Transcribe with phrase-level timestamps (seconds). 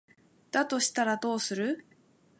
[0.49, 1.85] だとしたらどうする？